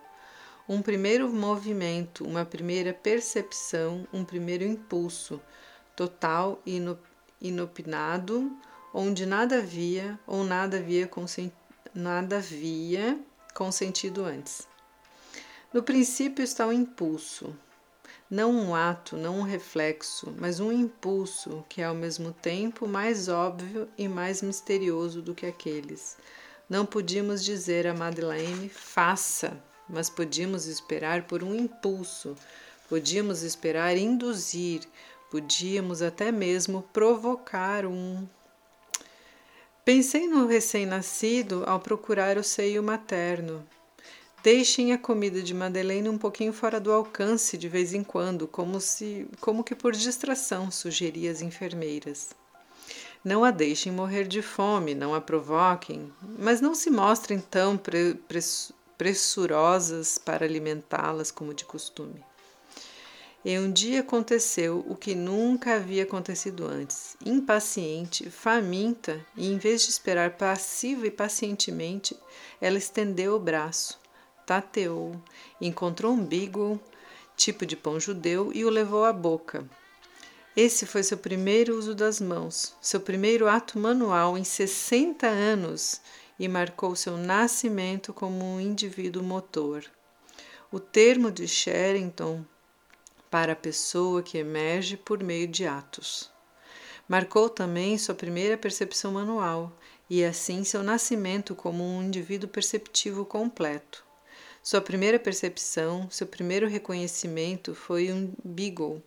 Um 0.67 0.81
primeiro 0.81 1.29
movimento, 1.29 2.25
uma 2.25 2.47
primeira 2.47 2.95
percepção, 2.95 4.09
um 4.11 4.25
primeiro 4.25 4.65
impulso, 4.65 5.39
total 5.97 6.61
e 6.67 6.81
inopinado, 7.41 8.51
onde 8.93 9.27
nada 9.27 9.59
havia 9.59 10.19
ou 10.27 10.45
nada 10.45 10.79
havia, 10.79 11.11
nada 11.95 12.37
havia 12.37 13.19
consentido 13.55 14.25
antes. 14.25 14.67
No 15.73 15.83
princípio 15.83 16.45
está 16.45 16.67
o 16.67 16.73
impulso, 16.73 17.55
não 18.31 18.51
um 18.53 18.75
ato, 18.75 19.17
não 19.17 19.41
um 19.41 19.43
reflexo, 19.43 20.35
mas 20.39 20.59
um 20.59 20.73
impulso 20.73 21.65
que 21.69 21.83
é 21.83 21.85
ao 21.85 21.95
mesmo 21.95 22.33
tempo 22.33 22.89
mais 22.89 23.29
óbvio 23.29 23.89
e 23.99 24.09
mais 24.09 24.41
misterioso 24.41 25.21
do 25.21 25.35
que 25.35 25.47
aqueles. 25.47 26.17
Não 26.69 26.87
podíamos 26.87 27.45
dizer 27.45 27.87
a 27.87 27.93
Madeleine 27.93 28.69
faça, 28.69 29.63
mas 29.89 30.09
podíamos 30.09 30.67
esperar 30.67 31.25
por 31.25 31.45
um 31.45 31.55
impulso, 31.55 32.35
podíamos 32.89 33.43
esperar 33.43 33.97
induzir, 33.97 34.81
podíamos 35.35 36.01
até 36.01 36.31
mesmo 36.31 36.85
provocar 36.93 37.85
um. 37.85 38.25
Pensei 39.85 40.29
no 40.29 40.47
recém-nascido 40.47 41.65
ao 41.67 41.81
procurar 41.81 42.39
o 42.39 42.45
seio 42.45 42.85
materno. 42.85 43.67
Deixem 44.45 44.93
a 44.93 44.99
comida 44.99 45.43
de 45.43 45.53
Madeleine 45.53 46.09
um 46.09 46.17
pouquinho 46.17 46.53
fora 46.53 46.79
do 46.79 46.93
alcance 46.93 47.59
de 47.59 47.69
vez 47.69 47.93
em 47.93 48.05
quando, 48.05 48.47
como 48.47 48.81
se, 48.81 49.27
como 49.41 49.65
que 49.65 49.75
por 49.75 49.91
distração, 49.91 50.71
sugeria 50.71 51.33
as 51.33 51.43
enfermeiras. 51.43 52.29
Não 53.25 53.43
a 53.43 53.51
deixem 53.51 53.91
morrer 53.91 54.29
de 54.29 54.41
fome, 54.41 54.95
não 54.95 55.17
a 55.17 55.21
provoquem, 55.21 56.13
mas 56.39 56.61
não 56.61 56.77
se 56.77 56.91
mostrem 56.91 57.41
tão 57.41 57.77
pre 57.77 58.17
pressurosas 58.97 60.17
para 60.17 60.47
alimentá-las 60.47 61.33
como 61.33 61.53
de 61.53 61.65
costume. 61.65 62.23
E 63.45 63.59
um 63.59 63.71
dia 63.71 64.01
aconteceu 64.01 64.83
o 64.89 64.97
que 64.97 65.15
nunca 65.15 65.75
havia 65.75 66.05
acontecido 66.05 66.67
antes. 66.67 67.15
Impaciente, 67.23 68.31
faminta, 68.31 69.25
e 69.37 69.53
em 69.53 69.59
vez 69.59 69.83
de 69.83 69.91
esperar 69.91 70.39
passiva 70.39 71.07
e 71.07 71.11
pacientemente, 71.11 72.17
ela 72.59 72.79
estendeu 72.79 73.35
o 73.35 73.39
braço, 73.39 74.01
tateou, 74.47 75.21
encontrou 75.61 76.15
um 76.15 76.25
beagle, 76.25 76.81
tipo 77.37 77.67
de 77.67 77.77
pão 77.77 78.01
judeu, 78.01 78.51
e 78.55 78.65
o 78.65 78.71
levou 78.71 79.05
à 79.05 79.13
boca. 79.13 79.69
Esse 80.57 80.87
foi 80.87 81.03
seu 81.03 81.19
primeiro 81.19 81.77
uso 81.77 81.95
das 81.95 82.23
mãos, 82.23 82.75
seu 82.81 83.01
primeiro 83.01 83.47
ato 83.47 83.79
manual 83.79 84.39
em 84.39 84.45
60 84.45 85.27
anos 85.27 86.01
e 86.39 86.49
marcou 86.49 86.97
seu 86.97 87.19
nascimento 87.19 88.15
como 88.15 88.43
um 88.43 88.59
indivíduo 88.59 89.23
motor. 89.23 89.85
O 90.73 90.81
termo 90.81 91.31
de 91.31 91.47
Sherrington 91.47 92.43
para 93.35 93.55
a 93.55 93.57
pessoa 93.57 94.23
que 94.23 94.39
emerge 94.39 94.97
por 94.97 95.21
meio 95.21 95.49
de 95.49 95.67
atos. 95.67 96.31
Marcou 97.09 97.51
também 97.51 97.99
sua 97.99 98.15
primeira 98.15 98.57
percepção 98.57 99.11
manual 99.11 99.77
e 100.09 100.25
assim 100.25 100.63
seu 100.63 100.85
nascimento 100.85 101.53
como 101.53 101.83
um 101.83 102.01
indivíduo 102.01 102.49
perceptivo 102.49 103.25
completo. 103.25 104.05
Sua 104.63 104.81
primeira 104.81 105.19
percepção, 105.19 106.09
seu 106.13 106.29
primeiro 106.29 106.69
reconhecimento 106.69 107.75
foi 107.75 108.13
um 108.13 108.33
beagle, 108.45 109.03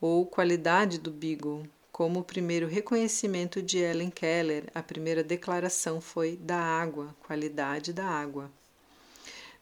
ou 0.00 0.26
qualidade 0.26 0.96
do 1.00 1.10
Beagle. 1.10 1.68
Como 1.90 2.20
o 2.20 2.24
primeiro 2.24 2.68
reconhecimento 2.68 3.60
de 3.60 3.78
Ellen 3.78 4.10
Keller, 4.10 4.66
a 4.72 4.80
primeira 4.80 5.24
declaração 5.24 6.00
foi 6.00 6.36
da 6.36 6.56
água, 6.56 7.16
qualidade 7.26 7.92
da 7.92 8.06
água. 8.06 8.48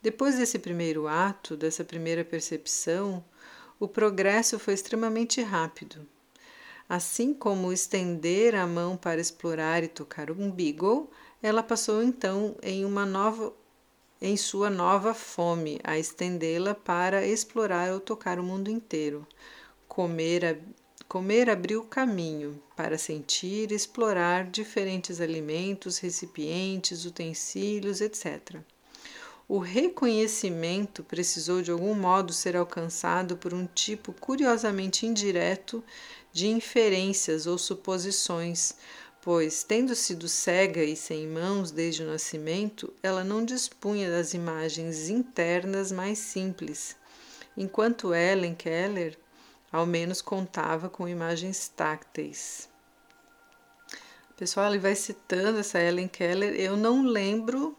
Depois 0.03 0.37
desse 0.37 0.59
primeiro 0.59 1.09
ato, 1.09 1.57
dessa 1.57 1.83
primeira 1.83 2.23
percepção, 2.23 3.25
o 3.81 3.89
progresso 3.89 4.59
foi 4.59 4.75
extremamente 4.75 5.41
rápido. 5.41 6.07
Assim 6.87 7.33
como 7.33 7.73
estender 7.73 8.55
a 8.55 8.67
mão 8.67 8.95
para 8.95 9.21
explorar 9.21 9.83
e 9.83 9.89
tocar 9.89 10.31
um 10.31 10.51
beagle, 10.51 11.11
ela 11.43 11.63
passou 11.63 12.03
então 12.03 12.55
em 12.63 12.85
uma 12.85 13.07
nova 13.07 13.55
em 14.21 14.37
sua 14.37 14.69
nova 14.69 15.15
fome 15.15 15.81
a 15.83 15.99
estendê-la 15.99 16.75
para 16.75 17.27
explorar 17.27 17.91
ou 17.91 17.99
tocar 17.99 18.39
o 18.39 18.43
mundo 18.43 18.71
inteiro. 18.71 19.27
Comer, 19.89 20.61
comer 21.09 21.49
abriu 21.49 21.81
o 21.81 21.87
caminho 21.87 22.63
para 22.77 22.99
sentir 22.99 23.73
e 23.73 23.75
explorar 23.75 24.51
diferentes 24.51 25.23
alimentos, 25.23 25.97
recipientes, 25.97 27.07
utensílios, 27.07 28.03
etc. 28.03 28.63
O 29.53 29.59
reconhecimento 29.59 31.03
precisou 31.03 31.61
de 31.61 31.73
algum 31.73 31.93
modo 31.93 32.33
ser 32.33 32.57
alcançado 32.57 33.37
por 33.37 33.53
um 33.53 33.67
tipo 33.67 34.13
curiosamente 34.13 35.05
indireto 35.05 35.83
de 36.33 36.47
inferências 36.47 37.49
ou 37.49 37.59
suposições, 37.59 38.77
pois, 39.21 39.65
tendo 39.65 39.93
sido 39.97 40.29
cega 40.29 40.85
e 40.85 40.95
sem 40.95 41.27
mãos 41.27 41.73
desde 41.73 42.05
o 42.05 42.07
nascimento, 42.07 42.95
ela 43.03 43.25
não 43.25 43.45
dispunha 43.45 44.09
das 44.09 44.35
imagens 44.35 45.09
internas 45.09 45.91
mais 45.91 46.21
simples, 46.21 46.95
enquanto 47.57 48.15
Ellen 48.15 48.55
Keller 48.55 49.19
ao 49.73 49.85
menos 49.85 50.23
contava 50.23 50.89
com 50.89 51.09
imagens 51.09 51.67
tácteis. 51.67 52.69
Pessoal, 54.37 54.69
ele 54.69 54.79
vai 54.79 54.95
citando 54.95 55.59
essa 55.59 55.81
Ellen 55.81 56.07
Keller. 56.07 56.55
Eu 56.55 56.77
não 56.77 57.03
lembro 57.03 57.77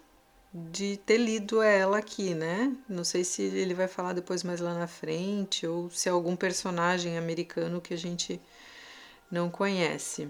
de 0.53 0.97
ter 0.97 1.17
lido 1.17 1.61
ela 1.61 1.97
aqui, 1.97 2.33
né? 2.33 2.75
Não 2.87 3.03
sei 3.03 3.23
se 3.23 3.41
ele 3.41 3.73
vai 3.73 3.87
falar 3.87 4.13
depois 4.13 4.43
mais 4.43 4.59
lá 4.59 4.73
na 4.73 4.87
frente 4.87 5.65
ou 5.65 5.89
se 5.89 6.09
é 6.09 6.11
algum 6.11 6.35
personagem 6.35 7.17
americano 7.17 7.79
que 7.79 7.93
a 7.93 7.97
gente 7.97 8.39
não 9.31 9.49
conhece. 9.49 10.27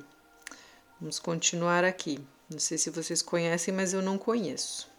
Vamos 1.00 1.20
continuar 1.20 1.84
aqui. 1.84 2.20
Não 2.48 2.60
sei 2.60 2.78
se 2.78 2.92
vocês 2.92 3.22
conhecem, 3.22 3.74
mas 3.74 3.94
eu 3.94 4.01
não 4.01 4.18
conheço. 4.18 4.92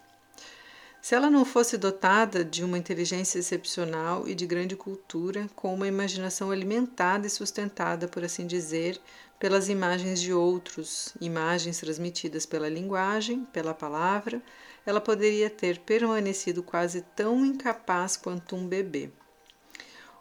Se 1.01 1.15
ela 1.15 1.29
não 1.29 1.45
fosse 1.45 1.77
dotada 1.77 2.43
de 2.43 2.63
uma 2.63 2.77
inteligência 2.77 3.37
excepcional 3.37 4.27
e 4.27 4.33
de 4.33 4.45
grande 4.45 4.75
cultura, 4.75 5.49
com 5.55 5.73
uma 5.73 5.87
imaginação 5.87 6.49
alimentada 6.49 7.27
e 7.27 7.29
sustentada, 7.29 8.07
por 8.07 8.23
assim 8.23 8.47
dizer, 8.47 8.99
pelas 9.43 9.67
imagens 9.67 10.21
de 10.21 10.31
outros, 10.31 11.13
imagens 11.19 11.77
transmitidas 11.77 12.45
pela 12.45 12.69
linguagem, 12.69 13.43
pela 13.51 13.73
palavra, 13.73 14.41
ela 14.85 15.01
poderia 15.01 15.49
ter 15.49 15.79
permanecido 15.79 16.63
quase 16.63 17.01
tão 17.13 17.45
incapaz 17.45 18.15
quanto 18.15 18.55
um 18.55 18.65
bebê. 18.65 19.09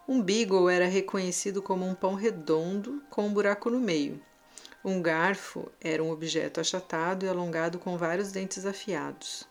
Um 0.09 0.21
beagle 0.21 0.69
era 0.69 0.89
reconhecido 0.89 1.63
como 1.63 1.87
um 1.87 1.95
pão 1.95 2.15
redondo 2.15 3.01
com 3.09 3.29
um 3.29 3.33
buraco 3.33 3.71
no 3.71 3.79
meio. 3.79 4.21
Um 4.85 5.01
garfo 5.01 5.71
era 5.81 6.03
um 6.03 6.11
objeto 6.11 6.59
achatado 6.59 7.25
e 7.25 7.29
alongado 7.29 7.79
com 7.79 7.97
vários 7.97 8.33
dentes 8.33 8.67
afiados. 8.67 9.47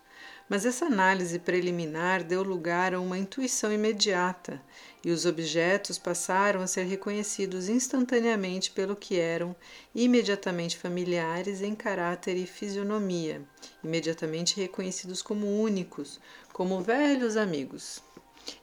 Mas 0.51 0.65
essa 0.65 0.83
análise 0.83 1.39
preliminar 1.39 2.25
deu 2.25 2.43
lugar 2.43 2.93
a 2.93 2.99
uma 2.99 3.17
intuição 3.17 3.71
imediata, 3.71 4.61
e 5.01 5.09
os 5.09 5.25
objetos 5.25 5.97
passaram 5.97 6.59
a 6.59 6.67
ser 6.67 6.83
reconhecidos 6.83 7.69
instantaneamente 7.69 8.69
pelo 8.69 8.93
que 8.93 9.17
eram, 9.17 9.55
imediatamente 9.95 10.77
familiares 10.77 11.61
em 11.61 11.73
caráter 11.73 12.35
e 12.35 12.45
fisionomia, 12.45 13.41
imediatamente 13.81 14.59
reconhecidos 14.59 15.21
como 15.21 15.47
únicos, 15.47 16.19
como 16.51 16.81
velhos 16.81 17.37
amigos. 17.37 18.03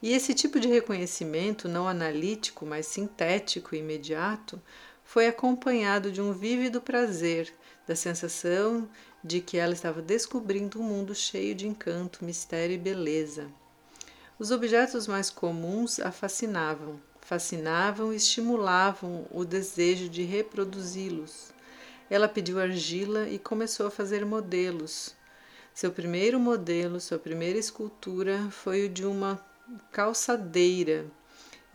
E 0.03 0.13
esse 0.13 0.35
tipo 0.35 0.61
de 0.61 0.69
reconhecimento, 0.69 1.71
não 1.71 1.89
analítico, 1.89 2.67
mas 2.67 2.85
sintético 2.85 3.75
e 3.75 3.79
imediato, 3.79 4.61
foi 5.09 5.27
acompanhado 5.27 6.13
de 6.13 6.21
um 6.21 6.35
vívido 6.35 6.83
prazer, 6.83 7.51
da 7.87 7.97
sensação 7.97 8.87
de 9.25 9.41
que 9.41 9.57
ela 9.57 9.73
estava 9.73 10.03
descobrindo 10.03 10.79
um 10.79 10.83
mundo 10.83 11.15
cheio 11.15 11.55
de 11.55 11.67
encanto, 11.67 12.23
mistério 12.23 12.75
e 12.75 12.79
beleza. 12.79 13.49
Os 14.39 14.51
objetos 14.51 15.07
mais 15.07 15.31
comuns 15.31 15.99
a 15.99 16.13
fascinavam, 16.13 17.01
fascinavam 17.23 18.13
e 18.13 18.17
estimulavam 18.17 19.27
o 19.31 19.47
desejo 19.47 20.11
de 20.11 20.25
reproduzi-los. 20.25 21.55
Ela 22.11 22.29
pediu 22.29 22.61
argila 22.61 23.31
e 23.31 23.39
começou 23.39 23.87
a 23.87 23.91
fazer 23.91 24.27
modelos. 24.27 25.17
Seu 25.73 25.91
primeiro 25.91 26.39
modelo, 26.39 27.01
sua 27.01 27.19
primeira 27.19 27.59
escultura 27.59 28.47
foi 28.51 28.85
o 28.85 28.91
de 28.91 29.07
uma 29.07 29.43
calçadeira, 29.91 31.07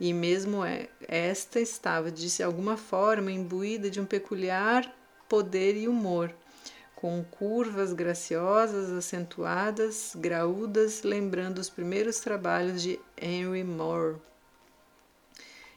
e 0.06 0.12
mesmo 0.12 0.62
é, 0.62 0.90
esta 1.08 1.58
estava 1.58 2.10
de 2.10 2.42
alguma 2.42 2.76
forma 2.76 3.32
imbuída 3.32 3.88
de 3.88 3.98
um 3.98 4.04
peculiar 4.04 4.94
poder 5.26 5.78
e 5.78 5.88
humor 5.88 6.30
com 6.94 7.24
curvas 7.24 7.94
graciosas, 7.94 8.90
acentuadas, 8.90 10.12
graúdas, 10.14 11.02
lembrando 11.02 11.58
os 11.58 11.70
primeiros 11.70 12.20
trabalhos 12.20 12.82
de 12.82 13.00
Henry 13.16 13.64
Moore. 13.64 14.16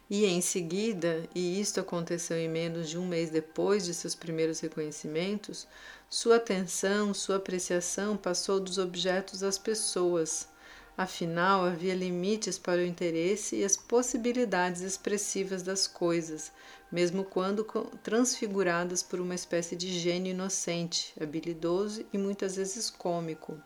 E 0.09 0.25
em 0.25 0.41
seguida, 0.41 1.23
e 1.33 1.61
isto 1.61 1.79
aconteceu 1.79 2.37
em 2.37 2.49
menos 2.49 2.89
de 2.89 2.97
um 2.97 3.07
mês 3.07 3.29
depois 3.29 3.85
de 3.85 3.93
seus 3.93 4.13
primeiros 4.13 4.59
reconhecimentos, 4.59 5.65
sua 6.09 6.35
atenção, 6.35 7.13
sua 7.13 7.37
apreciação 7.37 8.17
passou 8.17 8.59
dos 8.59 8.77
objetos 8.77 9.41
às 9.41 9.57
pessoas. 9.57 10.49
Afinal, 10.97 11.63
havia 11.63 11.93
limites 11.93 12.57
para 12.57 12.81
o 12.81 12.85
interesse 12.85 13.57
e 13.57 13.63
as 13.63 13.77
possibilidades 13.77 14.81
expressivas 14.81 15.61
das 15.61 15.85
coisas, 15.85 16.51
mesmo 16.91 17.23
quando 17.23 17.63
transfiguradas 18.01 19.03
por 19.03 19.19
uma 19.19 19.35
espécie 19.35 19.75
de 19.75 19.87
gênio 19.99 20.31
inocente, 20.31 21.13
habilidoso 21.21 22.03
e 22.11 22.17
muitas 22.17 22.55
vezes 22.55 22.89
cômico. 22.89 23.61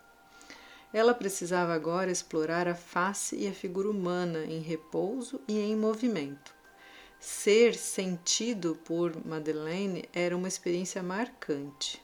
Ela 0.92 1.14
precisava 1.14 1.74
agora 1.74 2.12
explorar 2.12 2.68
a 2.68 2.76
face 2.76 3.38
e 3.38 3.48
a 3.48 3.54
figura 3.54 3.90
humana 3.90 4.44
em 4.44 4.60
repouso 4.60 5.40
e 5.48 5.58
em 5.58 5.74
movimento. 5.74 6.54
Ser 7.18 7.76
sentido 7.76 8.78
por 8.84 9.26
Madeleine 9.26 10.04
era 10.12 10.36
uma 10.36 10.50
experiência 10.50 11.02
marcante. 11.02 12.02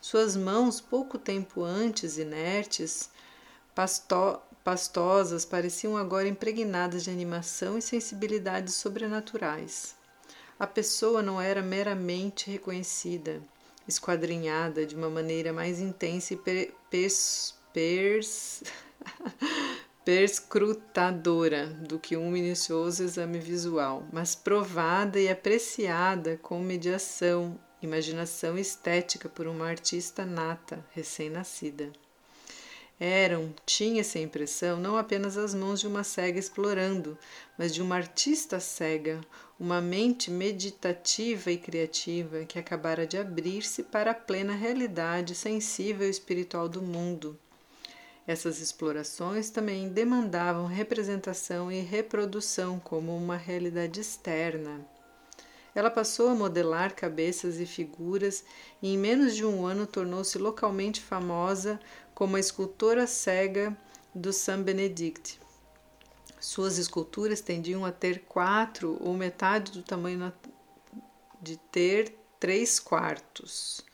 Suas 0.00 0.36
mãos, 0.36 0.80
pouco 0.80 1.16
tempo 1.16 1.62
antes 1.62 2.18
inertes, 2.18 3.08
pasto 3.72 4.40
pastosas, 4.64 5.44
pareciam 5.44 5.96
agora 5.96 6.28
impregnadas 6.28 7.04
de 7.04 7.10
animação 7.10 7.78
e 7.78 7.82
sensibilidades 7.82 8.74
sobrenaturais. 8.74 9.96
A 10.58 10.66
pessoa 10.66 11.22
não 11.22 11.40
era 11.40 11.62
meramente 11.62 12.50
reconhecida, 12.50 13.40
esquadrinhada 13.86 14.84
de 14.84 14.96
uma 14.96 15.08
maneira 15.08 15.52
mais 15.52 15.80
intensa 15.80 16.34
e 16.34 16.36
per 16.36 16.74
pers 16.90 17.54
pers 17.72 18.62
perscrutadora 20.04 21.66
do 21.66 21.98
que 21.98 22.16
um 22.16 22.30
minucioso 22.30 23.04
exame 23.04 23.38
visual, 23.38 24.06
mas 24.10 24.34
provada 24.34 25.20
e 25.20 25.28
apreciada 25.28 26.38
com 26.38 26.58
mediação, 26.60 27.60
imaginação 27.82 28.56
estética 28.56 29.28
por 29.28 29.46
uma 29.46 29.68
artista 29.68 30.24
nata, 30.24 30.84
recém-nascida. 30.92 31.92
Eram, 33.00 33.54
tinha-se 33.64 34.18
a 34.18 34.22
impressão, 34.22 34.78
não 34.80 34.96
apenas 34.96 35.36
as 35.36 35.54
mãos 35.54 35.80
de 35.80 35.86
uma 35.86 36.02
cega 36.02 36.38
explorando, 36.38 37.16
mas 37.56 37.72
de 37.72 37.80
uma 37.80 37.94
artista 37.94 38.58
cega, 38.58 39.20
uma 39.58 39.80
mente 39.80 40.30
meditativa 40.30 41.50
e 41.50 41.58
criativa 41.58 42.44
que 42.44 42.58
acabara 42.58 43.06
de 43.06 43.16
abrir-se 43.16 43.84
para 43.84 44.10
a 44.10 44.14
plena 44.14 44.54
realidade 44.54 45.34
sensível 45.34 46.06
e 46.06 46.10
espiritual 46.10 46.68
do 46.68 46.82
mundo 46.82 47.38
essas 48.28 48.60
explorações 48.60 49.48
também 49.48 49.88
demandavam 49.88 50.66
representação 50.66 51.72
e 51.72 51.80
reprodução 51.80 52.78
como 52.78 53.16
uma 53.16 53.38
realidade 53.38 54.02
externa. 54.02 54.86
Ela 55.74 55.90
passou 55.90 56.28
a 56.28 56.34
modelar 56.34 56.94
cabeças 56.94 57.58
e 57.58 57.64
figuras 57.64 58.44
e 58.82 58.92
em 58.92 58.98
menos 58.98 59.34
de 59.34 59.46
um 59.46 59.64
ano 59.64 59.86
tornou-se 59.86 60.36
localmente 60.36 61.00
famosa 61.00 61.80
como 62.18 62.34
a 62.34 62.40
escultora 62.40 63.06
cega 63.06 63.78
do 64.12 64.32
Saint 64.32 64.64
Benedict. 64.64 65.38
Suas 66.40 66.76
esculturas 66.76 67.40
tendiam 67.40 67.84
a 67.84 67.92
ter 67.92 68.24
quatro 68.26 68.98
ou 69.00 69.14
metade 69.14 69.70
do 69.70 69.84
tamanho 69.84 70.32
de 71.40 71.56
ter 71.70 72.18
três 72.40 72.80
quartos, 72.80 73.84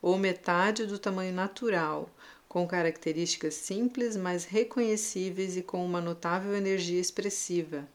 ou 0.00 0.16
metade 0.16 0.86
do 0.86 0.96
tamanho 0.96 1.34
natural, 1.34 2.08
com 2.48 2.68
características 2.68 3.54
simples, 3.54 4.16
mas 4.16 4.44
reconhecíveis 4.44 5.56
e 5.56 5.62
com 5.62 5.84
uma 5.84 6.00
notável 6.00 6.54
energia 6.54 7.00
expressiva. 7.00 7.88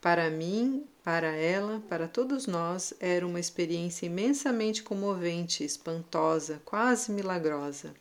Para 0.00 0.28
mim, 0.28 0.84
para 1.04 1.28
ela, 1.28 1.80
para 1.88 2.08
todos 2.08 2.48
nós, 2.48 2.92
era 2.98 3.24
uma 3.24 3.38
experiência 3.38 4.06
imensamente 4.06 4.82
comovente, 4.82 5.62
espantosa, 5.62 6.60
quase 6.64 7.12
milagrosa. 7.12 7.94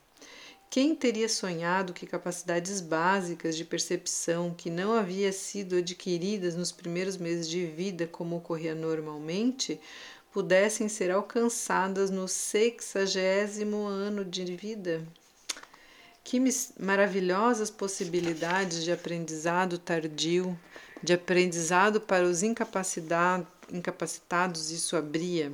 Quem 0.70 0.94
teria 0.94 1.30
sonhado 1.30 1.94
que 1.94 2.06
capacidades 2.06 2.82
básicas 2.82 3.56
de 3.56 3.64
percepção 3.64 4.54
que 4.54 4.70
não 4.70 4.94
haviam 4.94 5.32
sido 5.32 5.78
adquiridas 5.78 6.56
nos 6.56 6.74
primeiros 6.74 7.16
meses 7.16 7.48
de 7.48 7.66
vida, 7.66 8.06
como 8.06 8.36
ocorria 8.36 8.76
normalmente, 8.76 9.80
pudessem 10.34 10.90
ser 10.90 11.10
alcançadas 11.10 12.10
no 12.10 12.28
sexagésimo 12.28 13.86
ano 13.86 14.26
de 14.26 14.44
vida? 14.58 15.08
Que 16.22 16.38
maravilhosas 16.78 17.72
possibilidades 17.72 18.84
de 18.84 18.92
aprendizado 18.92 19.78
tardio, 19.78 20.60
de 21.02 21.14
aprendizado 21.14 22.02
para 22.02 22.26
os 22.26 22.44
incapacitados 22.44 24.70
isso 24.70 24.98
abria. 24.98 25.54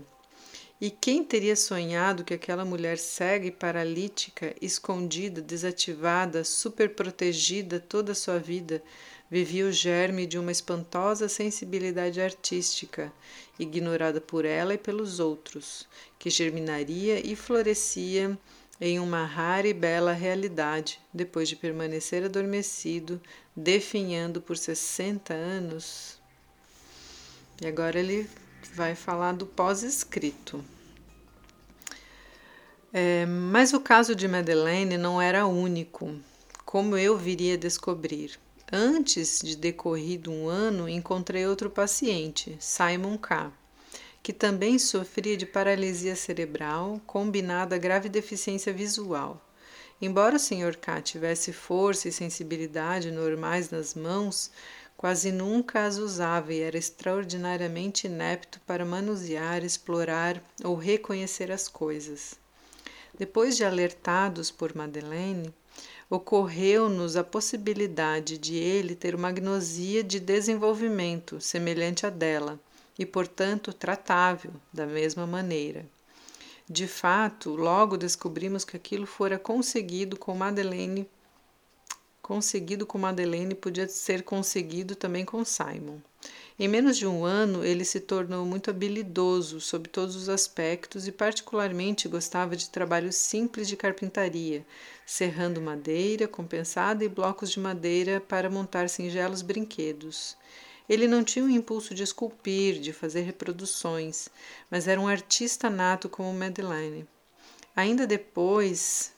E 0.84 0.92
quem 0.92 1.24
teria 1.24 1.56
sonhado 1.56 2.26
que 2.26 2.34
aquela 2.34 2.66
mulher 2.66 2.98
cega 2.98 3.48
e 3.48 3.52
paralítica, 3.52 4.54
escondida, 4.62 5.42
desativada, 5.42 6.44
superprotegida 6.44 7.80
toda 7.80 8.12
a 8.12 8.16
sua 8.16 8.38
vida, 8.38 8.84
vivia 9.32 9.66
o 9.66 9.72
germe 9.72 10.28
de 10.28 10.38
uma 10.38 10.52
espantosa 10.52 11.30
sensibilidade 11.30 12.20
artística, 12.20 13.14
ignorada 13.58 14.20
por 14.20 14.44
ela 14.44 14.74
e 14.74 14.78
pelos 14.78 15.22
outros, 15.22 15.88
que 16.20 16.30
germinaria 16.30 17.26
e 17.26 17.34
florescia 17.34 18.38
em 18.82 19.00
uma 19.00 19.24
rara 19.24 19.70
e 19.70 19.74
bela 19.74 20.12
realidade, 20.12 21.00
depois 21.14 21.48
de 21.48 21.56
permanecer 21.56 22.26
adormecido, 22.26 23.22
definhando 23.56 24.42
por 24.42 24.58
60 24.58 25.34
anos. 25.34 26.20
E 27.62 27.68
agora 27.68 27.98
ele 27.98 28.28
vai 28.74 28.96
falar 28.96 29.34
do 29.34 29.46
pós-escrito. 29.46 30.64
É, 32.92 33.26
mas 33.26 33.74
o 33.74 33.80
caso 33.80 34.16
de 34.16 34.28
Madeleine 34.28 34.98
não 34.98 35.22
era 35.22 35.46
único, 35.48 36.16
como 36.66 36.98
eu 36.98 37.18
viria 37.18 37.56
a 37.56 37.58
descobrir. 37.58 38.40
Antes 38.72 39.40
de 39.42 39.56
decorrido 39.56 40.32
um 40.32 40.48
ano, 40.48 40.88
encontrei 40.88 41.46
outro 41.46 41.70
paciente, 41.70 42.56
Simon 42.60 43.18
K 43.18 43.52
que 44.24 44.32
também 44.32 44.80
sofria 44.80 45.36
de 45.36 45.46
paralisia 45.46 46.16
cerebral 46.16 47.02
combinada 47.06 47.76
a 47.76 47.78
grave 47.78 48.08
deficiência 48.08 48.72
visual. 48.72 49.46
Embora 50.02 50.38
o 50.38 50.40
Sr. 50.40 50.78
K 50.78 51.02
tivesse 51.02 51.52
força 51.52 52.08
e 52.08 52.12
sensibilidade 52.12 53.12
normais 53.12 53.70
nas 53.70 53.94
mãos, 53.94 54.50
quase 55.04 55.34
nunca 55.34 55.86
as 55.86 55.98
usava 55.98 56.54
e 56.54 56.62
era 56.62 56.78
extraordinariamente 56.78 58.08
inepto 58.08 58.62
para 58.66 58.86
manusear, 58.86 59.62
explorar 59.62 60.42
ou 60.64 60.76
reconhecer 60.76 61.52
as 61.52 61.68
coisas. 61.68 62.36
Depois 63.20 63.58
de 63.58 63.66
alertados 63.66 64.50
por 64.50 64.74
Madeleine, 64.74 65.54
ocorreu-nos 66.10 67.18
a 67.18 67.24
possibilidade 67.24 68.38
de 68.38 68.56
ele 68.56 68.96
ter 68.96 69.14
uma 69.14 69.28
agnosia 69.28 70.02
de 70.02 70.22
desenvolvimento 70.22 71.42
semelhante 71.42 72.06
à 72.06 72.10
dela 72.10 72.58
e, 72.98 73.06
portanto, 73.06 73.74
tratável 73.74 74.54
da 74.72 74.86
mesma 74.86 75.28
maneira. 75.28 75.86
De 76.70 76.88
fato, 76.88 77.58
logo 77.58 77.98
descobrimos 77.98 78.64
que 78.64 78.78
aquilo 78.78 79.06
fora 79.06 79.38
conseguido 79.38 80.18
com 80.18 80.34
Madeleine, 80.34 81.06
conseguido 82.24 82.88
com 82.88 82.98
Madeleine 82.98 83.54
podia 83.54 83.88
ser 83.88 84.24
conseguido 84.24 84.96
também 84.96 85.26
com 85.26 85.44
Simon. 85.44 85.98
Em 86.58 86.70
menos 86.70 86.98
de 86.98 87.06
um 87.06 87.26
ano, 87.26 87.66
ele 87.66 87.84
se 87.84 88.00
tornou 88.00 88.46
muito 88.46 88.70
habilidoso 88.70 89.60
sob 89.60 89.90
todos 89.90 90.16
os 90.16 90.30
aspectos 90.30 91.06
e, 91.06 91.12
particularmente, 91.12 92.08
gostava 92.08 92.56
de 92.56 92.70
trabalhos 92.70 93.18
simples 93.18 93.68
de 93.68 93.76
carpintaria, 93.76 94.66
serrando 95.06 95.60
madeira 95.60 96.26
compensada 96.26 97.04
e 97.04 97.10
blocos 97.10 97.52
de 97.52 97.60
madeira 97.60 98.22
para 98.22 98.50
montar 98.50 98.88
singelos 98.88 99.42
brinquedos. 99.42 100.38
Ele 100.88 101.08
não 101.08 101.24
tinha 101.24 101.44
o 101.44 101.50
impulso 101.50 101.94
de 101.94 102.04
esculpir, 102.04 102.80
de 102.80 102.94
fazer 102.94 103.22
reproduções, 103.22 104.30
mas 104.72 104.88
era 104.88 105.02
um 105.02 105.08
artista 105.08 105.70
nato 105.70 106.08
como 106.08 106.34
Madeleine. 106.34 107.06
Ainda 107.76 108.08
depois, 108.08 109.13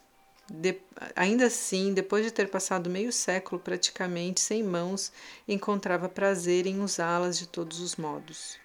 de, 0.49 0.77
ainda 1.15 1.47
assim, 1.47 1.93
depois 1.93 2.23
de 2.23 2.31
ter 2.31 2.49
passado 2.49 2.89
meio 2.89 3.11
século 3.11 3.59
praticamente 3.59 4.41
sem 4.41 4.63
mãos, 4.63 5.11
encontrava 5.47 6.07
prazer 6.07 6.67
em 6.67 6.81
usá-las 6.81 7.37
de 7.37 7.47
todos 7.47 7.79
os 7.79 7.95
modos. 7.95 8.57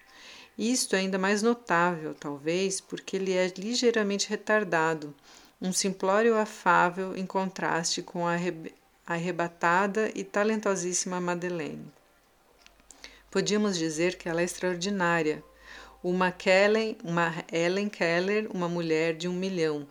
Isto 0.57 0.95
é 0.95 0.99
ainda 0.99 1.17
mais 1.17 1.41
notável, 1.41 2.13
talvez, 2.13 2.79
porque 2.79 3.15
ele 3.15 3.33
é 3.33 3.51
ligeiramente 3.57 4.29
retardado, 4.29 5.15
um 5.61 5.71
simplório 5.71 6.37
afável 6.37 7.15
em 7.15 7.25
contraste 7.25 8.01
com 8.01 8.27
a 8.27 8.35
arrebatada 9.05 10.11
e 10.13 10.23
talentosíssima 10.23 11.21
Madeleine. 11.21 11.85
Podíamos 13.29 13.77
dizer 13.77 14.17
que 14.17 14.27
ela 14.27 14.41
é 14.41 14.43
extraordinária. 14.43 15.43
Uma, 16.03 16.31
Kellen, 16.31 16.97
uma 17.03 17.33
Ellen 17.51 17.89
Keller, 17.89 18.49
uma 18.53 18.67
mulher 18.67 19.15
de 19.15 19.27
um 19.27 19.33
milhão, 19.33 19.87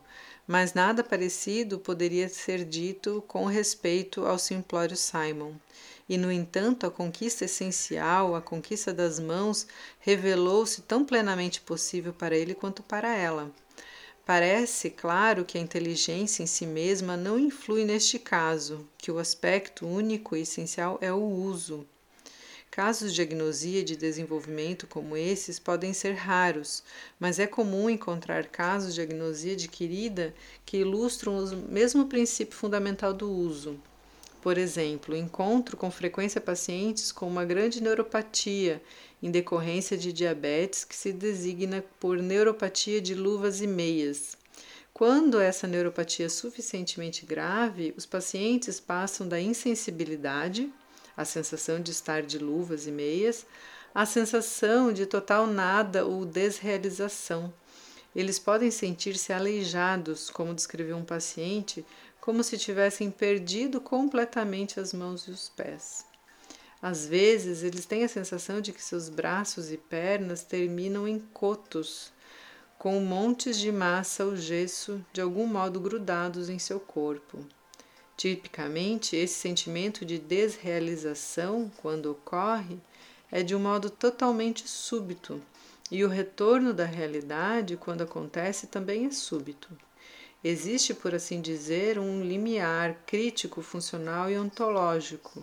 mas 0.50 0.74
nada 0.74 1.04
parecido 1.04 1.78
poderia 1.78 2.28
ser 2.28 2.64
dito 2.64 3.22
com 3.28 3.44
respeito 3.44 4.26
ao 4.26 4.36
simplório 4.36 4.96
Simon. 4.96 5.52
E, 6.08 6.18
no 6.18 6.32
entanto, 6.32 6.84
a 6.84 6.90
conquista 6.90 7.44
essencial, 7.44 8.34
a 8.34 8.42
conquista 8.42 8.92
das 8.92 9.20
mãos, 9.20 9.68
revelou-se 10.00 10.82
tão 10.82 11.04
plenamente 11.04 11.60
possível 11.60 12.12
para 12.12 12.36
ele 12.36 12.52
quanto 12.52 12.82
para 12.82 13.14
ela. 13.14 13.48
Parece 14.26 14.90
claro 14.90 15.44
que 15.44 15.56
a 15.56 15.60
inteligência 15.60 16.42
em 16.42 16.46
si 16.46 16.66
mesma 16.66 17.16
não 17.16 17.38
influi 17.38 17.84
neste 17.84 18.18
caso, 18.18 18.84
que 18.98 19.12
o 19.12 19.20
aspecto 19.20 19.86
único 19.86 20.34
e 20.34 20.40
essencial 20.40 20.98
é 21.00 21.12
o 21.12 21.22
uso. 21.22 21.86
Casos 22.70 23.12
de 23.12 23.20
agnosia 23.20 23.83
de 23.83 23.96
desenvolvimento 23.96 24.87
como 24.87 25.16
esses 25.16 25.59
podem 25.59 25.92
ser 25.92 26.12
raros, 26.12 26.85
mas 27.18 27.40
é 27.40 27.46
comum 27.46 27.90
encontrar 27.90 28.46
casos 28.46 28.94
de 28.94 29.00
agnosia 29.00 29.54
adquirida 29.54 30.33
que 30.64 30.76
ilustram 30.76 31.37
o 31.37 31.56
mesmo 31.68 32.06
princípio 32.06 32.56
fundamental 32.56 33.12
do 33.12 33.28
uso. 33.28 33.76
Por 34.40 34.56
exemplo, 34.56 35.16
encontro 35.16 35.76
com 35.76 35.90
frequência 35.90 36.40
pacientes 36.40 37.11
com 37.11 37.26
uma 37.26 37.44
grande 37.44 37.83
neuropatia 37.83 38.80
em 39.20 39.33
decorrência 39.33 39.98
de 39.98 40.12
diabetes 40.12 40.85
que 40.85 40.94
se 40.94 41.12
designa 41.12 41.85
por 41.98 42.18
neuropatia 42.18 43.00
de 43.00 43.16
luvas 43.16 43.61
e 43.61 43.66
meias. 43.66 44.37
Quando 44.94 45.40
essa 45.40 45.66
neuropatia 45.66 46.26
é 46.26 46.28
suficientemente 46.28 47.26
grave, 47.26 47.92
os 47.96 48.06
pacientes 48.06 48.78
passam 48.78 49.26
da 49.26 49.40
insensibilidade 49.40 50.72
a 51.20 51.24
sensação 51.24 51.80
de 51.83 51.90
estar 51.90 52.22
de 52.22 52.38
luvas 52.38 52.87
e 52.87 52.90
meias, 52.90 53.44
a 53.94 54.06
sensação 54.06 54.90
de 54.90 55.04
total 55.04 55.46
nada 55.46 56.06
ou 56.06 56.24
desrealização. 56.24 57.52
Eles 58.16 58.38
podem 58.38 58.70
sentir-se 58.70 59.30
aleijados, 59.30 60.30
como 60.30 60.54
descreveu 60.54 60.96
um 60.96 61.04
paciente, 61.04 61.85
como 62.20 62.42
se 62.42 62.56
tivessem 62.56 63.11
perdido 63.11 63.80
completamente 63.80 64.80
as 64.80 64.94
mãos 64.94 65.28
e 65.28 65.30
os 65.30 65.50
pés. 65.50 66.06
Às 66.80 67.06
vezes, 67.06 67.62
eles 67.62 67.85
têm 67.85 68.02
a 68.02 68.09
sensação 68.09 68.61
de 68.61 68.72
que 68.72 68.83
seus 68.83 69.11
braços 69.11 69.70
e 69.70 69.76
pernas 69.76 70.42
terminam 70.42 71.06
em 71.06 71.18
cotos, 71.18 72.11
com 72.78 72.98
montes 73.00 73.59
de 73.59 73.70
massa 73.70 74.24
ou 74.24 74.35
gesso 74.35 75.04
de 75.12 75.20
algum 75.20 75.46
modo 75.46 75.78
grudados 75.78 76.48
em 76.48 76.59
seu 76.59 76.80
corpo. 76.80 77.44
Tipicamente, 78.20 79.16
esse 79.16 79.33
sentimento 79.33 80.04
de 80.04 80.18
desrealização, 80.18 81.72
quando 81.78 82.11
ocorre, 82.11 82.78
é 83.33 83.42
de 83.42 83.56
um 83.56 83.59
modo 83.59 83.88
totalmente 83.88 84.68
súbito, 84.68 85.40
e 85.90 86.04
o 86.04 86.09
retorno 86.11 86.74
da 86.74 86.85
realidade, 86.85 87.78
quando 87.78 88.02
acontece, 88.02 88.66
também 88.66 89.06
é 89.06 89.11
súbito. 89.11 89.70
Existe, 90.44 90.92
por 90.92 91.14
assim 91.14 91.40
dizer, 91.40 91.98
um 91.98 92.22
limiar 92.22 92.94
crítico, 93.06 93.62
funcional 93.62 94.30
e 94.30 94.38
ontológico. 94.38 95.42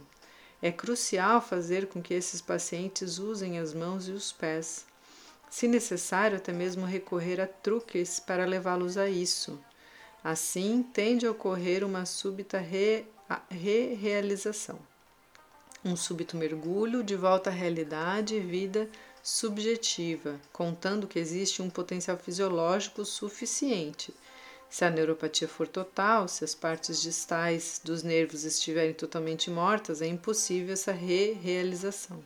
É 0.62 0.72
crucial 0.72 1.42
fazer 1.42 1.88
com 1.88 2.00
que 2.00 2.14
esses 2.14 2.42
pacientes 2.42 3.18
usem 3.18 3.58
as 3.58 3.74
mãos 3.74 4.08
e 4.08 4.12
os 4.12 4.32
pés 4.32 4.86
se 5.50 5.68
necessário, 5.68 6.38
até 6.38 6.54
mesmo 6.54 6.86
recorrer 6.86 7.42
a 7.42 7.48
truques 7.48 8.20
para 8.20 8.46
levá-los 8.46 8.98
a 8.98 9.10
isso. 9.10 9.60
Assim, 10.30 10.84
tende 10.84 11.26
a 11.26 11.32
ocorrer 11.32 11.86
uma 11.86 12.06
súbita 12.06 12.62
re-realização, 13.50 14.78
um 15.86 15.96
súbito 15.96 16.36
mergulho 16.36 17.02
de 17.02 17.16
volta 17.16 17.50
à 17.50 17.54
realidade 17.54 18.36
e 18.36 18.42
vida 18.42 18.90
subjetiva, 19.24 20.38
contando 20.52 21.08
que 21.08 21.18
existe 21.18 21.62
um 21.62 21.70
potencial 21.70 22.18
fisiológico 22.18 23.06
suficiente. 23.06 24.14
Se 24.70 24.84
a 24.84 24.90
neuropatia 24.90 25.48
for 25.48 25.66
total, 25.66 26.28
se 26.28 26.44
as 26.44 26.54
partes 26.54 27.02
distais 27.02 27.80
dos 27.82 28.04
nervos 28.04 28.44
estiverem 28.44 28.94
totalmente 28.94 29.50
mortas, 29.50 30.02
é 30.02 30.08
impossível 30.08 30.74
essa 30.74 30.92
re-realização. 30.92 32.22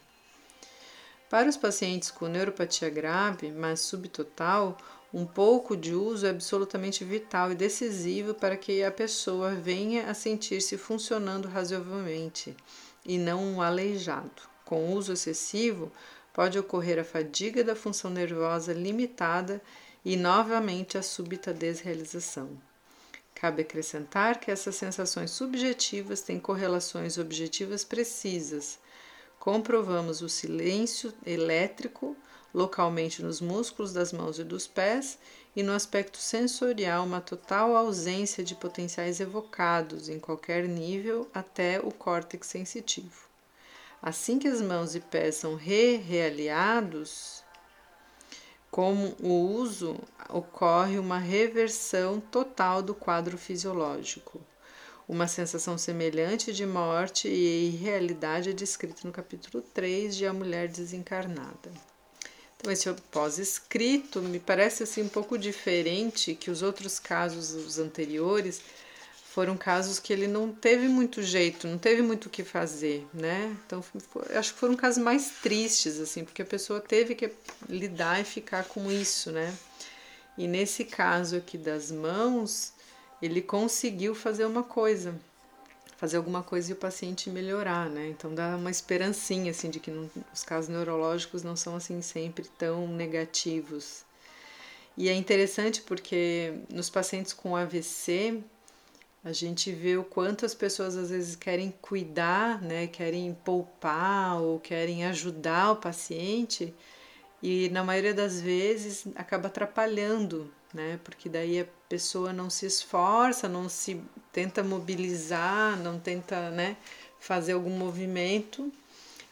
Para 1.30 1.48
os 1.48 1.56
pacientes 1.56 2.10
com 2.10 2.26
neuropatia 2.26 2.90
grave, 2.90 3.52
mas 3.52 3.82
subtotal, 3.82 4.76
um 5.14 5.26
pouco 5.26 5.76
de 5.76 5.94
uso 5.94 6.26
é 6.26 6.30
absolutamente 6.30 7.04
vital 7.04 7.52
e 7.52 7.56
decisivo 7.56 8.34
para 8.34 8.56
que 8.56 8.84
a 8.84 8.92
pessoa 8.92 9.54
venha 9.54 10.10
a 10.10 10.14
sentir-se 10.14 10.78
funcionando 10.78 11.48
razoavelmente 11.48 12.56
e 13.06 13.18
não 13.18 13.44
um 13.44 13.62
aleijado. 13.62 14.50
Com 14.64 14.94
uso 14.94 15.12
excessivo, 15.12 15.92
pode 16.34 16.58
ocorrer 16.58 16.98
a 16.98 17.04
fadiga 17.04 17.64
da 17.64 17.76
função 17.76 18.10
nervosa 18.10 18.74
limitada 18.74 19.62
e 20.04 20.16
novamente 20.16 20.98
a 20.98 21.04
súbita 21.04 21.54
desrealização. 21.54 22.50
Cabe 23.36 23.64
acrescentar 23.64 24.40
que 24.40 24.50
essas 24.50 24.76
sensações 24.76 25.32
subjetivas 25.32 26.22
têm 26.22 26.40
correlações 26.40 27.18
objetivas 27.18 27.84
precisas 27.84 28.80
Comprovamos 29.42 30.22
o 30.22 30.30
silêncio 30.30 31.12
elétrico 31.26 32.16
localmente 32.54 33.22
nos 33.22 33.40
músculos 33.40 33.94
das 33.94 34.12
mãos 34.12 34.40
e 34.40 34.44
dos 34.44 34.68
pés 34.68 35.18
e 35.56 35.64
no 35.64 35.74
aspecto 35.74 36.18
sensorial 36.18 37.06
uma 37.06 37.22
total 37.22 37.76
ausência 37.76 38.44
de 38.44 38.56
potenciais 38.56 39.20
evocados 39.20 40.10
em 40.10 40.20
qualquer 40.20 40.68
nível 40.68 41.28
até 41.34 41.80
o 41.80 41.92
córtex 41.92 42.48
sensitivo. 42.48 43.30
Assim 44.02 44.40
que 44.40 44.48
as 44.48 44.62
mãos 44.62 44.96
e 44.96 45.00
pés 45.00 45.36
são 45.36 45.56
re-realiados, 45.56 47.44
com 48.72 49.14
o 49.22 49.34
uso 49.52 50.00
ocorre 50.30 50.98
uma 50.98 51.20
reversão 51.20 52.20
total 52.20 52.82
do 52.82 52.96
quadro 52.96 53.38
fisiológico. 53.38 54.42
Uma 55.08 55.28
sensação 55.28 55.78
semelhante 55.78 56.54
de 56.54 56.66
morte 56.66 57.28
e 57.28 57.68
irrealidade 57.68 58.50
é 58.50 58.54
descrita 58.54 59.02
no 59.04 59.12
capítulo 59.12 59.62
3 59.62 60.16
de 60.16 60.26
A 60.26 60.32
Mulher 60.32 60.70
Desencarnada. 60.70 61.91
Então, 62.62 62.72
esse 62.72 62.94
pós-escrito 63.10 64.22
me 64.22 64.40
parece 64.40 64.84
assim 64.84 65.02
um 65.02 65.10
pouco 65.10 65.36
diferente 65.36 66.36
que 66.36 66.52
os 66.52 66.62
outros 66.62 67.00
casos, 67.00 67.54
os 67.54 67.80
anteriores, 67.80 68.62
foram 69.32 69.58
casos 69.58 69.98
que 69.98 70.14
ele 70.14 70.28
não 70.28 70.52
teve 70.52 70.88
muito 70.88 71.24
jeito, 71.24 71.68
não 71.68 71.80
teve 71.80 72.04
muito 72.04 72.26
o 72.28 72.30
que 72.30 72.44
fazer, 72.44 73.08
né? 73.12 73.58
Então, 73.66 73.84
acho 74.36 74.54
que 74.54 74.60
foram 74.60 74.76
casos 74.76 75.02
mais 75.02 75.32
tristes, 75.42 76.00
assim, 76.00 76.24
porque 76.24 76.44
a 76.44 76.46
pessoa 76.46 76.80
teve 76.80 77.16
que 77.16 77.32
lidar 77.68 78.22
e 78.22 78.24
ficar 78.24 78.66
com 78.66 78.92
isso, 78.92 79.32
né? 79.32 79.52
E 80.38 80.48
nesse 80.48 80.86
caso 80.86 81.38
aqui 81.38 81.58
das 81.58 81.92
mãos, 81.92 82.74
ele 83.20 83.42
conseguiu 83.42 84.14
fazer 84.14 84.46
uma 84.46 84.64
coisa, 84.64 85.16
fazer 86.02 86.18
alguma 86.18 86.42
coisa 86.42 86.72
e 86.72 86.74
o 86.74 86.78
paciente 86.78 87.30
melhorar, 87.30 87.88
né? 87.88 88.08
Então 88.10 88.34
dá 88.34 88.56
uma 88.58 88.72
esperancinha 88.72 89.52
assim 89.52 89.70
de 89.70 89.80
que 89.80 89.92
não, 89.92 90.10
os 90.34 90.44
casos 90.44 90.68
neurológicos 90.68 91.44
não 91.44 91.56
são 91.56 91.76
assim 91.76 92.02
sempre 92.02 92.44
tão 92.58 92.88
negativos. 92.88 94.04
E 94.98 95.08
é 95.10 95.14
interessante 95.14 95.80
porque 95.80 96.56
nos 96.74 96.90
pacientes 96.90 97.34
com 97.34 97.56
AVC 97.56 98.42
a 99.24 99.32
gente 99.32 99.72
vê 99.72 99.96
o 99.96 100.04
quanto 100.04 100.44
as 100.44 100.56
pessoas 100.56 100.98
às 100.98 101.12
vezes 101.12 101.36
querem 101.36 101.72
cuidar, 101.80 102.60
né? 102.64 102.88
Querem 102.88 103.32
poupar 103.46 104.42
ou 104.42 104.60
querem 104.60 105.06
ajudar 105.06 105.74
o 105.74 105.76
paciente 105.76 106.74
e 107.44 107.70
na 107.70 107.84
maioria 107.84 108.14
das 108.16 108.42
vezes 108.42 109.06
acaba 109.16 109.50
atrapalhando 109.50 110.52
né? 110.74 111.00
Porque 111.04 111.30
daí 111.30 111.60
a 111.60 111.66
pessoa 111.90 112.32
não 112.32 112.50
se 112.50 112.66
esforça, 112.66 113.48
não 113.48 113.68
se 113.68 114.02
tenta 114.32 114.64
mobilizar, 114.64 115.78
não 115.78 116.00
tenta, 116.00 116.50
né, 116.52 116.78
fazer 117.20 117.54
algum 117.54 117.78
movimento 117.78 118.72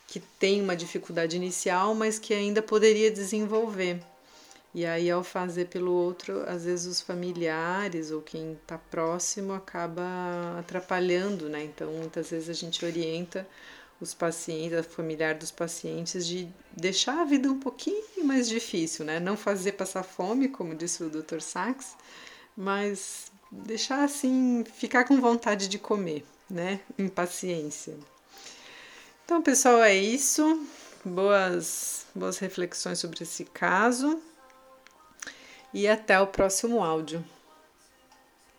que 0.07 0.19
tem 0.19 0.61
uma 0.61 0.75
dificuldade 0.75 1.35
inicial, 1.35 1.93
mas 1.93 2.17
que 2.17 2.33
ainda 2.33 2.61
poderia 2.61 3.11
desenvolver. 3.11 4.01
E 4.73 4.85
aí, 4.85 5.09
ao 5.09 5.23
fazer 5.23 5.65
pelo 5.65 5.91
outro, 5.91 6.43
às 6.47 6.65
vezes 6.65 6.85
os 6.85 7.01
familiares 7.01 8.11
ou 8.11 8.21
quem 8.21 8.53
está 8.53 8.77
próximo 8.77 9.53
acaba 9.53 10.03
atrapalhando, 10.59 11.49
né? 11.49 11.63
Então, 11.63 11.91
muitas 11.93 12.29
vezes 12.29 12.49
a 12.49 12.53
gente 12.53 12.85
orienta 12.85 13.47
os 14.01 14.13
pacientes, 14.13 14.77
a 14.77 14.83
familiar 14.83 15.35
dos 15.35 15.51
pacientes, 15.51 16.25
de 16.25 16.47
deixar 16.75 17.21
a 17.21 17.25
vida 17.25 17.51
um 17.51 17.59
pouquinho 17.59 18.23
mais 18.23 18.47
difícil, 18.47 19.03
né? 19.05 19.19
Não 19.19 19.35
fazer 19.35 19.73
passar 19.73 20.03
fome, 20.03 20.47
como 20.47 20.75
disse 20.75 21.03
o 21.03 21.09
Dr. 21.09 21.41
Sachs, 21.41 21.95
mas 22.55 23.31
deixar 23.51 24.03
assim, 24.03 24.63
ficar 24.75 25.05
com 25.05 25.19
vontade 25.19 25.67
de 25.67 25.77
comer, 25.77 26.25
né? 26.49 26.79
Em 26.97 27.07
paciência. 27.07 27.97
Então, 29.25 29.41
pessoal, 29.41 29.83
é 29.83 29.95
isso. 29.95 30.65
Boas, 31.03 32.05
boas 32.15 32.39
reflexões 32.39 32.99
sobre 32.99 33.23
esse 33.23 33.45
caso. 33.45 34.21
E 35.73 35.87
até 35.87 36.19
o 36.19 36.27
próximo 36.27 36.83
áudio. 36.83 37.23